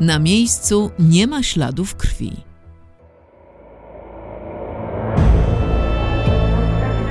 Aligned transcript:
Na 0.00 0.18
miejscu 0.18 0.90
nie 0.98 1.26
ma 1.26 1.42
śladów 1.42 1.94
krwi. 1.94 2.36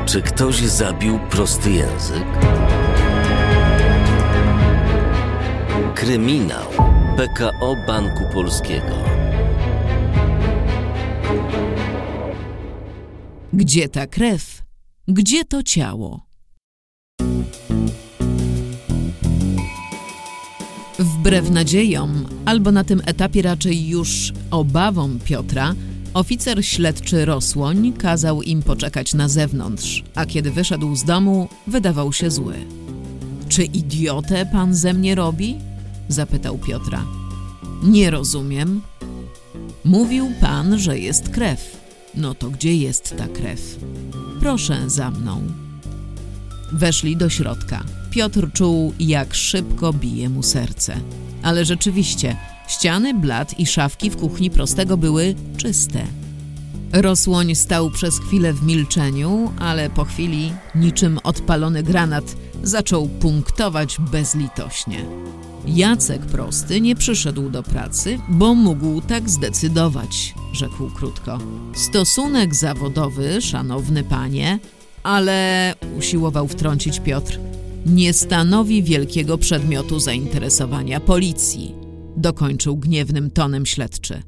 Czy 0.06 0.22
ktoś 0.22 0.56
zabił 0.56 1.20
prosty 1.30 1.72
język? 1.72 2.26
Kryminał 5.96 6.66
PKO 7.18 7.76
Banku 7.88 8.24
Polskiego. 8.34 8.96
Gdzie 13.54 13.90
ta 13.90 14.08
krew? 14.08 14.62
Gdzie 15.08 15.46
to 15.46 15.64
ciało? 15.64 16.25
Wbrew 21.26 21.50
nadziejom, 21.50 22.26
albo 22.46 22.72
na 22.72 22.84
tym 22.84 23.02
etapie 23.06 23.42
raczej 23.42 23.88
już 23.88 24.34
obawom 24.52 25.20
Piotra, 25.20 25.76
oficer 26.14 26.66
śledczy 26.66 27.26
Rosłoń 27.26 27.94
kazał 27.94 28.42
im 28.42 28.64
poczekać 28.64 29.14
na 29.14 29.28
zewnątrz, 29.28 30.04
a 30.16 30.26
kiedy 30.26 30.52
wyszedł 30.52 30.96
z 30.96 31.04
domu, 31.04 31.50
wydawał 31.68 32.14
się 32.14 32.32
zły. 32.32 32.56
Czy 33.50 33.64
idiotę 33.64 34.46
pan 34.46 34.76
ze 34.76 34.94
mnie 34.94 35.16
robi? 35.16 35.56
zapytał 36.08 36.58
Piotra. 36.58 37.06
Nie 37.84 38.12
rozumiem. 38.12 38.82
Mówił 39.86 40.32
pan, 40.42 40.80
że 40.80 41.00
jest 41.00 41.30
krew. 41.30 41.82
No 42.16 42.34
to 42.34 42.50
gdzie 42.50 42.76
jest 42.76 43.16
ta 43.18 43.28
krew? 43.28 43.80
Proszę 44.40 44.90
za 44.90 45.12
mną. 45.12 45.42
Weszli 46.72 47.18
do 47.18 47.30
środka. 47.30 47.84
Piotr 48.16 48.52
czuł, 48.54 48.94
jak 49.00 49.34
szybko 49.34 49.94
bije 49.94 50.30
mu 50.30 50.44
serce. 50.44 50.96
Ale 51.44 51.66
rzeczywiście, 51.66 52.38
ściany, 52.68 53.14
blat 53.14 53.60
i 53.60 53.66
szafki 53.66 54.10
w 54.10 54.18
kuchni 54.18 54.50
prostego 54.50 54.98
były 54.98 55.36
czyste. 55.58 56.06
Rosłoń 56.94 57.56
stał 57.56 57.92
przez 57.92 58.20
chwilę 58.20 58.54
w 58.54 58.64
milczeniu, 58.64 59.52
ale 59.60 59.90
po 59.90 60.06
chwili, 60.06 60.54
niczym 60.76 61.20
odpalony 61.24 61.84
granat, 61.84 62.36
zaczął 62.64 63.08
punktować 63.08 63.98
bezlitośnie. 64.12 65.06
Jacek 65.68 66.22
Prosty 66.22 66.82
nie 66.82 66.96
przyszedł 66.96 67.50
do 67.50 67.64
pracy, 67.64 68.20
bo 68.30 68.56
mógł 68.56 69.02
tak 69.02 69.30
zdecydować, 69.30 70.34
rzekł 70.54 70.90
krótko. 70.90 71.40
Stosunek 71.74 72.56
zawodowy, 72.56 73.42
szanowny 73.42 74.04
panie, 74.04 74.60
ale 75.04 75.74
usiłował 75.98 76.48
wtrącić 76.48 77.00
Piotr, 77.00 77.40
nie 77.86 78.14
stanowi 78.14 78.84
wielkiego 78.84 79.38
przedmiotu 79.38 80.00
zainteresowania 80.00 81.00
policji, 81.00 81.76
dokończył 82.18 82.78
gniewnym 82.78 83.32
tonem 83.32 83.66
śledczy. 83.66 84.22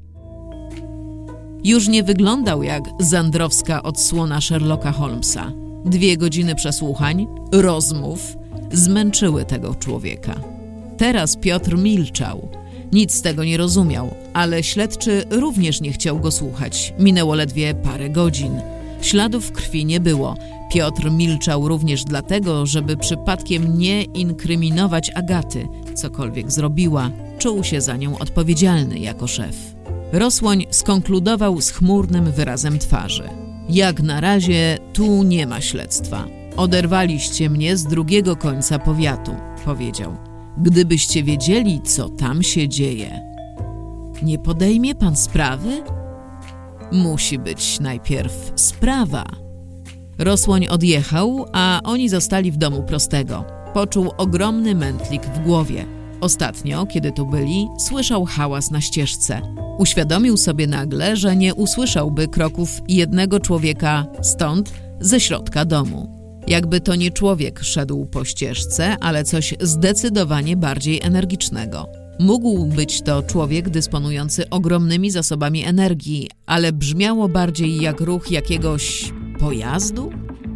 Już 1.63 1.87
nie 1.87 2.03
wyglądał 2.03 2.63
jak 2.63 2.83
zandrowska 2.99 3.83
odsłona 3.83 4.41
Sherlocka 4.41 4.91
Holmesa. 4.91 5.51
Dwie 5.85 6.17
godziny 6.17 6.55
przesłuchań, 6.55 7.27
rozmów 7.51 8.35
zmęczyły 8.73 9.45
tego 9.45 9.75
człowieka. 9.75 10.35
Teraz 10.97 11.37
Piotr 11.37 11.77
milczał. 11.77 12.49
Nic 12.91 13.13
z 13.13 13.21
tego 13.21 13.43
nie 13.43 13.57
rozumiał, 13.57 14.15
ale 14.33 14.63
śledczy 14.63 15.23
również 15.29 15.81
nie 15.81 15.91
chciał 15.91 16.19
go 16.19 16.31
słuchać. 16.31 16.93
Minęło 16.99 17.35
ledwie 17.35 17.75
parę 17.75 18.09
godzin. 18.09 18.61
Śladów 19.01 19.51
krwi 19.51 19.85
nie 19.85 19.99
było. 19.99 20.35
Piotr 20.73 21.11
milczał 21.11 21.67
również 21.67 22.03
dlatego, 22.03 22.65
żeby 22.65 22.97
przypadkiem 22.97 23.77
nie 23.77 24.03
inkryminować 24.03 25.11
Agaty. 25.15 25.67
Cokolwiek 25.95 26.51
zrobiła, 26.51 27.11
czuł 27.37 27.63
się 27.63 27.81
za 27.81 27.97
nią 27.97 28.17
odpowiedzialny 28.17 28.99
jako 28.99 29.27
szef. 29.27 29.75
Rosłoń 30.13 30.65
skonkludował 30.69 31.61
z 31.61 31.71
chmurnym 31.71 32.31
wyrazem 32.31 32.79
twarzy. 32.79 33.29
Jak 33.69 34.01
na 34.01 34.21
razie 34.21 34.77
tu 34.93 35.23
nie 35.23 35.47
ma 35.47 35.61
śledztwa. 35.61 36.25
Oderwaliście 36.57 37.49
mnie 37.49 37.77
z 37.77 37.83
drugiego 37.83 38.35
końca 38.35 38.79
powiatu, 38.79 39.35
powiedział. 39.65 40.17
Gdybyście 40.57 41.23
wiedzieli, 41.23 41.81
co 41.81 42.09
tam 42.09 42.43
się 42.43 42.69
dzieje. 42.69 43.21
Nie 44.21 44.39
podejmie 44.39 44.95
pan 44.95 45.15
sprawy? 45.15 45.83
Musi 46.91 47.39
być 47.39 47.79
najpierw 47.79 48.51
sprawa. 48.55 49.25
Rosłoń 50.17 50.67
odjechał, 50.67 51.45
a 51.53 51.81
oni 51.83 52.09
zostali 52.09 52.51
w 52.51 52.57
domu 52.57 52.83
prostego. 52.83 53.45
Poczuł 53.73 54.11
ogromny 54.17 54.75
mętlik 54.75 55.25
w 55.25 55.43
głowie. 55.43 55.85
Ostatnio, 56.21 56.85
kiedy 56.85 57.11
tu 57.11 57.25
byli, 57.25 57.67
słyszał 57.79 58.25
hałas 58.25 58.71
na 58.71 58.81
ścieżce. 58.81 59.41
Uświadomił 59.77 60.37
sobie 60.37 60.67
nagle, 60.67 61.15
że 61.15 61.35
nie 61.35 61.55
usłyszałby 61.55 62.27
kroków 62.27 62.69
jednego 62.87 63.39
człowieka 63.39 64.05
stąd, 64.21 64.73
ze 64.99 65.19
środka 65.19 65.65
domu. 65.65 66.17
Jakby 66.47 66.81
to 66.81 66.95
nie 66.95 67.11
człowiek 67.11 67.59
szedł 67.59 68.05
po 68.05 68.25
ścieżce, 68.25 68.97
ale 68.99 69.23
coś 69.23 69.55
zdecydowanie 69.61 70.57
bardziej 70.57 71.01
energicznego. 71.03 72.06
Mógł 72.19 72.65
być 72.65 73.01
to 73.01 73.23
człowiek 73.23 73.69
dysponujący 73.69 74.49
ogromnymi 74.49 75.11
zasobami 75.11 75.63
energii, 75.63 76.29
ale 76.45 76.71
brzmiało 76.71 77.29
bardziej 77.29 77.81
jak 77.81 78.01
ruch 78.01 78.31
jakiegoś 78.31 79.13
pojazdu? 79.39 80.11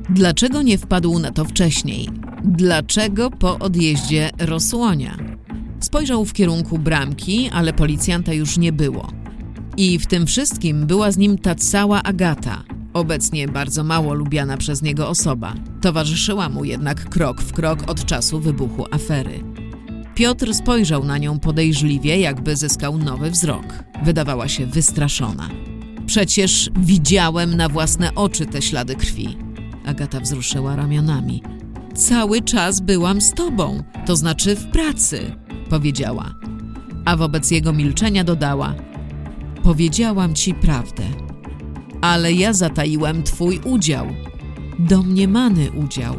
Dlaczego 0.09 0.61
nie 0.61 0.77
wpadł 0.77 1.19
na 1.19 1.31
to 1.31 1.45
wcześniej? 1.45 2.09
Dlaczego 2.43 3.31
po 3.31 3.59
odjeździe 3.59 4.29
Rosłonia? 4.39 5.17
Spojrzał 5.79 6.25
w 6.25 6.33
kierunku 6.33 6.79
bramki, 6.79 7.49
ale 7.53 7.73
policjanta 7.73 8.33
już 8.33 8.57
nie 8.57 8.73
było. 8.73 9.11
I 9.77 9.99
w 9.99 10.07
tym 10.07 10.27
wszystkim 10.27 10.87
była 10.87 11.11
z 11.11 11.17
nim 11.17 11.37
ta 11.37 11.55
cała 11.55 12.03
Agata, 12.03 12.63
obecnie 12.93 13.47
bardzo 13.47 13.83
mało 13.83 14.13
lubiana 14.13 14.57
przez 14.57 14.81
niego 14.81 15.09
osoba. 15.09 15.55
Towarzyszyła 15.81 16.49
mu 16.49 16.65
jednak 16.65 17.09
krok 17.09 17.41
w 17.41 17.53
krok 17.53 17.89
od 17.89 18.05
czasu 18.05 18.39
wybuchu 18.39 18.85
afery. 18.91 19.50
Piotr 20.15 20.53
spojrzał 20.53 21.03
na 21.03 21.17
nią 21.17 21.39
podejrzliwie, 21.39 22.19
jakby 22.19 22.55
zyskał 22.55 22.97
nowy 22.97 23.31
wzrok. 23.31 23.83
Wydawała 24.03 24.47
się 24.47 24.65
wystraszona. 24.65 25.49
Przecież 26.05 26.69
widziałem 26.79 27.55
na 27.55 27.69
własne 27.69 28.15
oczy 28.15 28.45
te 28.45 28.61
ślady 28.61 28.95
krwi. 28.95 29.37
Agata 29.85 30.19
wzruszyła 30.19 30.75
ramionami. 30.75 31.43
Cały 31.95 32.41
czas 32.41 32.79
byłam 32.79 33.21
z 33.21 33.33
tobą, 33.33 33.83
to 34.05 34.15
znaczy 34.15 34.55
w 34.55 34.67
pracy, 34.67 35.35
powiedziała. 35.69 36.35
A 37.05 37.17
wobec 37.17 37.51
jego 37.51 37.73
milczenia 37.73 38.23
dodała: 38.23 38.75
Powiedziałam 39.63 40.33
ci 40.33 40.53
prawdę, 40.53 41.03
ale 42.01 42.33
ja 42.33 42.53
zataiłem 42.53 43.23
twój 43.23 43.59
udział, 43.59 44.07
domniemany 44.79 45.71
udział. 45.71 46.15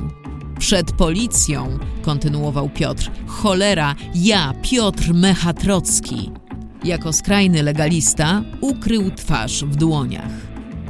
Przed 0.62 0.92
policją, 0.92 1.78
kontynuował 2.02 2.68
Piotr, 2.68 3.10
cholera, 3.26 3.94
ja, 4.14 4.54
Piotr 4.62 5.14
Mechatrocki. 5.14 6.30
Jako 6.84 7.12
skrajny 7.12 7.62
legalista 7.62 8.42
ukrył 8.60 9.10
twarz 9.10 9.64
w 9.64 9.76
dłoniach. 9.76 10.32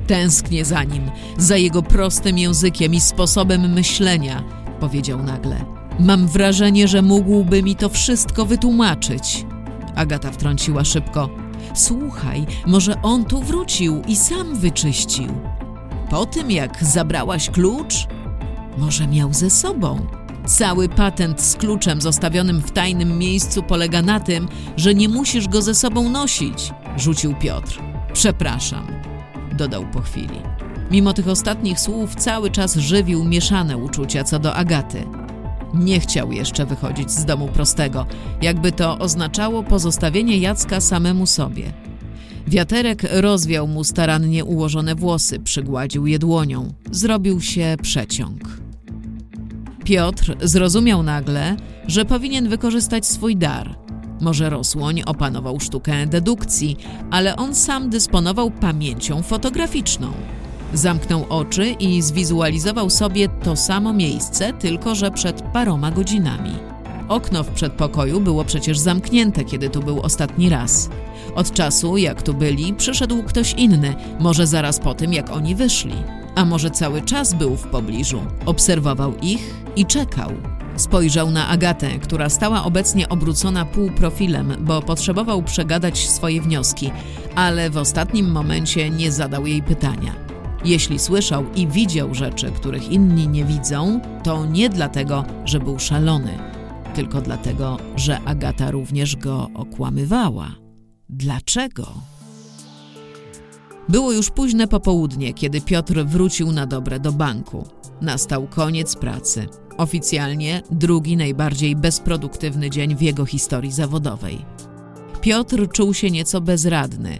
Tęsknię 0.06 0.64
za 0.64 0.84
nim, 0.84 1.10
za 1.38 1.56
jego 1.56 1.82
prostym 1.82 2.38
językiem 2.38 2.94
i 2.94 3.00
sposobem 3.00 3.72
myślenia, 3.72 4.44
powiedział 4.80 5.22
nagle. 5.22 5.64
Mam 6.00 6.28
wrażenie, 6.28 6.88
że 6.88 7.02
mógłby 7.02 7.62
mi 7.62 7.76
to 7.76 7.88
wszystko 7.88 8.46
wytłumaczyć. 8.46 9.46
Agata 9.94 10.30
wtrąciła 10.30 10.84
szybko. 10.84 11.28
Słuchaj, 11.74 12.46
może 12.66 13.02
on 13.02 13.24
tu 13.24 13.42
wrócił 13.42 14.02
i 14.08 14.16
sam 14.16 14.56
wyczyścił. 14.56 15.28
Po 16.10 16.26
tym, 16.26 16.50
jak 16.50 16.84
zabrałaś 16.84 17.50
klucz? 17.50 18.06
Może 18.78 19.06
miał 19.06 19.32
ze 19.32 19.50
sobą. 19.50 20.06
Cały 20.46 20.88
patent 20.88 21.40
z 21.40 21.56
kluczem 21.56 22.00
zostawionym 22.00 22.60
w 22.60 22.70
tajnym 22.70 23.18
miejscu 23.18 23.62
polega 23.62 24.02
na 24.02 24.20
tym, 24.20 24.48
że 24.76 24.94
nie 24.94 25.08
musisz 25.08 25.48
go 25.48 25.62
ze 25.62 25.74
sobą 25.74 26.10
nosić, 26.10 26.72
rzucił 26.96 27.34
Piotr. 27.34 27.78
Przepraszam, 28.12 28.86
dodał 29.58 29.84
po 29.92 30.00
chwili. 30.00 30.40
Mimo 30.90 31.12
tych 31.12 31.28
ostatnich 31.28 31.80
słów 31.80 32.14
cały 32.14 32.50
czas 32.50 32.76
żywił 32.76 33.24
mieszane 33.24 33.76
uczucia 33.76 34.24
co 34.24 34.38
do 34.38 34.54
Agaty. 34.54 35.04
Nie 35.74 36.00
chciał 36.00 36.32
jeszcze 36.32 36.66
wychodzić 36.66 37.10
z 37.10 37.24
domu 37.24 37.48
prostego, 37.48 38.06
jakby 38.42 38.72
to 38.72 38.98
oznaczało 38.98 39.62
pozostawienie 39.62 40.38
Jacka 40.38 40.80
samemu 40.80 41.26
sobie. 41.26 41.72
Wiaterek 42.46 43.02
rozwiał 43.10 43.68
mu 43.68 43.84
starannie 43.84 44.44
ułożone 44.44 44.94
włosy, 44.94 45.40
przygładził 45.40 46.06
je 46.06 46.18
dłonią. 46.18 46.72
Zrobił 46.90 47.40
się 47.40 47.76
przeciąg. 47.82 48.61
Piotr 49.84 50.36
zrozumiał 50.40 51.02
nagle, 51.02 51.56
że 51.86 52.04
powinien 52.04 52.48
wykorzystać 52.48 53.06
swój 53.06 53.36
dar. 53.36 53.76
Może 54.20 54.50
Rosłoń 54.50 55.02
opanował 55.06 55.60
sztukę 55.60 56.06
dedukcji, 56.06 56.76
ale 57.10 57.36
on 57.36 57.54
sam 57.54 57.90
dysponował 57.90 58.50
pamięcią 58.50 59.22
fotograficzną. 59.22 60.12
Zamknął 60.74 61.26
oczy 61.28 61.70
i 61.70 62.02
zwizualizował 62.02 62.90
sobie 62.90 63.28
to 63.28 63.56
samo 63.56 63.92
miejsce, 63.92 64.52
tylko 64.52 64.94
że 64.94 65.10
przed 65.10 65.42
paroma 65.42 65.90
godzinami. 65.90 66.50
okno 67.08 67.42
w 67.44 67.50
przedpokoju 67.50 68.20
było 68.20 68.44
przecież 68.44 68.78
zamknięte, 68.78 69.44
kiedy 69.44 69.70
tu 69.70 69.80
był 69.80 70.00
ostatni 70.00 70.48
raz. 70.48 70.90
Od 71.34 71.52
czasu, 71.52 71.96
jak 71.96 72.22
tu 72.22 72.34
byli, 72.34 72.74
przyszedł 72.74 73.22
ktoś 73.22 73.52
inny, 73.52 73.94
może 74.20 74.46
zaraz 74.46 74.78
po 74.80 74.94
tym, 74.94 75.12
jak 75.12 75.30
oni 75.30 75.54
wyszli. 75.54 75.94
A 76.34 76.44
może 76.44 76.70
cały 76.70 77.02
czas 77.02 77.34
był 77.34 77.56
w 77.56 77.66
pobliżu, 77.66 78.20
obserwował 78.46 79.16
ich 79.22 79.54
i 79.76 79.86
czekał. 79.86 80.30
Spojrzał 80.76 81.30
na 81.30 81.48
Agatę, 81.48 81.98
która 81.98 82.28
stała 82.28 82.64
obecnie 82.64 83.08
obrócona 83.08 83.64
półprofilem, 83.64 84.56
bo 84.60 84.82
potrzebował 84.82 85.42
przegadać 85.42 86.08
swoje 86.08 86.42
wnioski, 86.42 86.90
ale 87.34 87.70
w 87.70 87.76
ostatnim 87.76 88.30
momencie 88.30 88.90
nie 88.90 89.12
zadał 89.12 89.46
jej 89.46 89.62
pytania. 89.62 90.14
Jeśli 90.64 90.98
słyszał 90.98 91.44
i 91.54 91.66
widział 91.66 92.14
rzeczy, 92.14 92.50
których 92.50 92.88
inni 92.92 93.28
nie 93.28 93.44
widzą, 93.44 94.00
to 94.24 94.46
nie 94.46 94.68
dlatego, 94.68 95.24
że 95.44 95.60
był 95.60 95.78
szalony, 95.78 96.38
tylko 96.94 97.20
dlatego, 97.20 97.76
że 97.96 98.20
Agata 98.20 98.70
również 98.70 99.16
go 99.16 99.48
okłamywała. 99.54 100.48
Dlaczego? 101.08 102.11
Było 103.88 104.12
już 104.12 104.30
późne 104.30 104.68
popołudnie, 104.68 105.34
kiedy 105.34 105.60
Piotr 105.60 106.04
wrócił 106.04 106.52
na 106.52 106.66
dobre 106.66 107.00
do 107.00 107.12
banku. 107.12 107.68
Nastał 108.00 108.46
koniec 108.46 108.96
pracy. 108.96 109.48
Oficjalnie 109.76 110.62
drugi 110.70 111.16
najbardziej 111.16 111.76
bezproduktywny 111.76 112.70
dzień 112.70 112.96
w 112.96 113.02
jego 113.02 113.26
historii 113.26 113.72
zawodowej. 113.72 114.44
Piotr 115.20 115.68
czuł 115.68 115.94
się 115.94 116.10
nieco 116.10 116.40
bezradny. 116.40 117.18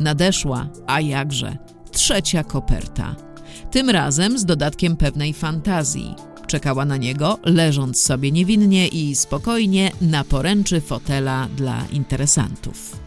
Nadeszła, 0.00 0.68
a 0.86 1.00
jakże, 1.00 1.56
trzecia 1.90 2.44
koperta. 2.44 3.16
Tym 3.70 3.90
razem 3.90 4.38
z 4.38 4.44
dodatkiem 4.44 4.96
pewnej 4.96 5.34
fantazji. 5.34 6.14
Czekała 6.46 6.84
na 6.84 6.96
niego, 6.96 7.38
leżąc 7.44 8.02
sobie 8.02 8.32
niewinnie 8.32 8.88
i 8.88 9.14
spokojnie 9.14 9.92
na 10.00 10.24
poręczy 10.24 10.80
fotela 10.80 11.48
dla 11.56 11.86
interesantów. 11.92 13.03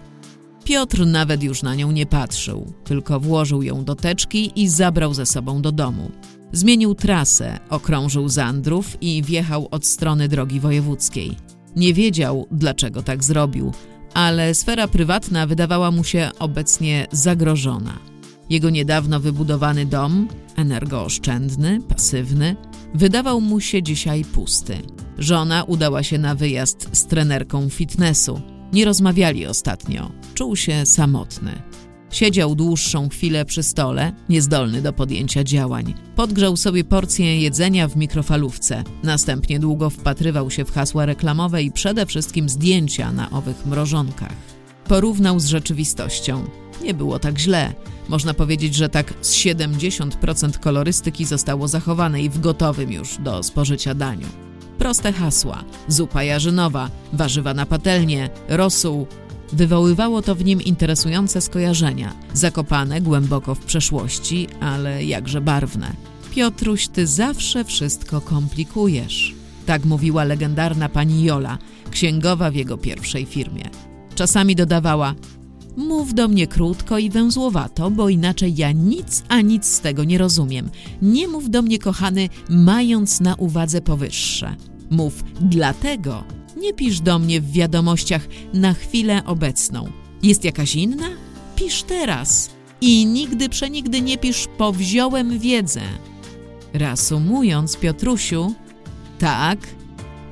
Piotr 0.68 1.06
nawet 1.06 1.44
już 1.44 1.64
na 1.64 1.75
nią 1.75 1.92
nie 1.92 2.06
patrzył, 2.06 2.74
tylko 2.84 3.19
włożył 3.19 3.64
ją 3.64 3.84
do 3.86 3.96
teczki 3.96 4.52
i 4.56 4.68
zabrał 4.68 5.14
ze 5.14 5.25
sobą 5.25 5.62
do 5.62 5.72
domu. 5.72 6.12
Zmienił 6.52 6.96
trasę, 6.96 7.60
okrążył 7.69 8.30
Zandrów 8.30 8.98
i 9.02 9.24
wjechał 9.24 9.68
od 9.72 9.86
strony 9.86 10.28
drogi 10.28 10.60
wojewódzkiej. 10.60 11.36
Nie 11.75 11.94
wiedział, 11.94 12.48
dlaczego 12.52 13.04
tak 13.04 13.24
zrobił, 13.24 13.72
ale 14.14 14.56
sfera 14.56 14.88
prywatna 14.88 15.48
wydawała 15.48 15.92
mu 15.92 16.04
się 16.04 16.30
obecnie 16.40 17.08
zagrożona. 17.12 18.00
Jego 18.50 18.69
niedawno 18.69 19.19
wybudowany 19.19 19.86
dom, 19.86 20.28
energooszczędny, 20.56 21.81
pasywny, 21.81 22.56
wydawał 22.94 23.42
mu 23.42 23.60
się 23.60 23.84
dzisiaj 23.84 24.25
pusty. 24.25 24.78
Żona 25.18 25.64
udała 25.64 26.04
się 26.04 26.18
na 26.18 26.36
wyjazd 26.36 26.90
z 26.92 27.06
trenerką 27.06 27.69
fitnessu. 27.69 28.56
Nie 28.74 28.86
rozmawiali 28.86 29.46
ostatnio. 29.46 30.12
Czuł 30.34 30.56
się 30.56 30.86
samotny. 30.86 31.62
Siedział 32.12 32.56
dłuższą 32.56 33.10
chwilę 33.10 33.46
przy 33.46 33.64
stole, 33.64 34.14
niezdolny 34.30 34.81
do 34.81 34.94
podjęcia 34.94 35.44
działań. 35.44 35.94
Podgrzał 36.16 36.58
sobie 36.58 36.84
porcję 36.84 37.42
jedzenia 37.42 37.88
w 37.88 37.96
mikrofalówce. 37.96 38.84
Następnie 39.04 39.60
długo 39.60 39.90
wpatrywał 39.90 40.52
się 40.52 40.66
w 40.66 40.72
hasła 40.72 41.06
reklamowe 41.06 41.64
i 41.64 41.72
przede 41.72 42.06
wszystkim 42.06 42.50
zdjęcia 42.50 43.12
na 43.12 43.30
owych 43.30 43.66
mrożonkach. 43.66 44.36
Porównał 44.88 45.40
z 45.40 45.46
rzeczywistością. 45.46 46.46
Nie 46.84 46.94
było 46.94 47.19
tak 47.19 47.40
źle. 47.40 47.74
Można 48.10 48.34
powiedzieć, 48.34 48.75
że 48.75 48.90
tak 48.90 49.14
z 49.22 49.34
70% 49.34 50.60
kolorystyki 50.60 51.25
zostało 51.25 51.68
zachowane 51.68 52.22
i 52.22 52.30
w 52.30 52.40
gotowym 52.40 52.92
już 52.92 53.18
do 53.18 53.44
spożycia 53.44 53.94
daniu. 53.94 54.47
Proste 54.88 55.13
hasła: 55.13 55.63
zupa 55.88 56.24
jarzynowa, 56.24 56.89
warzywa 57.13 57.54
na 57.54 57.66
patelnię, 57.66 58.30
rosół, 58.48 59.07
Wywoływało 59.54 60.22
to 60.22 60.36
w 60.36 60.45
nim 60.45 60.62
interesujące 60.62 61.42
skojarzenia, 61.42 62.13
zakopane 62.34 63.01
głęboko 63.01 63.56
w 63.56 63.60
przeszłości, 63.60 64.48
ale 64.60 65.06
jakże 65.06 65.42
barwne. 65.42 65.94
Piotruś, 66.31 66.88
ty 66.88 67.07
zawsze 67.07 67.63
wszystko 67.63 68.22
komplikujesz. 68.22 69.36
Tak 69.66 69.86
mówiła 69.86 70.24
legendarna 70.24 70.90
pani 70.90 71.24
Jola, 71.24 71.57
księgowa 71.92 72.51
w 72.51 72.56
jego 72.56 72.78
pierwszej 72.78 73.25
firmie. 73.25 73.63
Czasami 74.16 74.56
dodawała: 74.56 75.16
Mów 75.78 76.13
do 76.13 76.28
mnie 76.28 76.48
krótko 76.48 76.98
i 76.98 77.10
węzłowato, 77.10 77.92
bo 77.92 78.10
inaczej 78.10 78.56
ja 78.56 78.72
nic 78.72 79.24
a 79.28 79.42
nic 79.42 79.66
z 79.66 79.80
tego 79.80 80.04
nie 80.04 80.18
rozumiem. 80.18 80.69
Nie 81.01 81.28
mów 81.28 81.50
do 81.50 81.62
mnie, 81.62 81.80
kochany, 81.80 82.30
mając 82.50 83.19
na 83.22 83.36
uwadze 83.36 83.81
powyższe. 83.81 84.56
Mów 84.89 85.24
dlatego, 85.42 86.24
nie 86.57 86.74
pisz 86.74 87.00
do 87.00 87.19
mnie 87.19 87.42
w 87.42 87.51
wiadomościach 87.51 88.28
na 88.54 88.74
chwilę 88.74 89.25
obecną. 89.25 89.89
Jest 90.24 90.44
jakaś 90.44 90.75
inna? 90.75 91.07
Pisz 91.56 91.84
teraz. 91.84 92.50
I 92.81 93.06
nigdy 93.06 93.50
przenigdy 93.50 94.01
nie 94.01 94.18
pisz 94.18 94.48
powziąłem 94.57 95.39
wiedzę. 95.39 95.81
Reasumując, 96.74 97.78
Piotrusiu, 97.78 98.54
tak, 99.19 99.60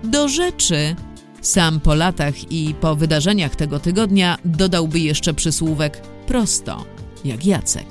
do 0.04 0.28
rzeczy. 0.28 0.96
Sam 1.42 1.80
po 1.80 1.96
latach 1.96 2.52
i 2.52 2.76
po 2.82 2.96
wydarzeniach 2.96 3.56
tego 3.56 3.80
tygodnia 3.80 4.38
dodałby 4.46 5.00
jeszcze 5.00 5.34
przysłówek 5.34 6.02
prosto, 6.28 6.86
jak 7.26 7.46
Jacek. 7.46 7.88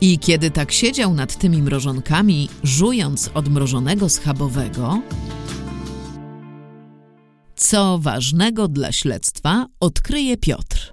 I 0.00 0.18
kiedy 0.18 0.50
tak 0.50 0.72
siedział 0.72 1.14
nad 1.14 1.36
tymi 1.36 1.62
mrożonkami, 1.62 2.48
żując 2.62 3.30
odmrożonego 3.34 4.08
schabowego, 4.08 5.02
co 7.62 7.98
ważnego 7.98 8.68
dla 8.68 8.92
śledztwa 8.92 9.66
odkryje 9.80 10.36
Piotr. 10.36 10.92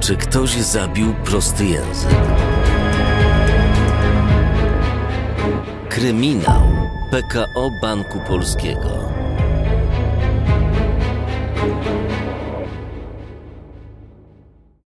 Czy 0.00 0.16
ktoś 0.16 0.50
zabił 0.50 1.14
prosty 1.24 1.64
język? 1.64 2.10
Kryminał 5.88 6.62
PKO 7.10 7.70
Banku 7.82 8.18
Polskiego. 8.28 9.07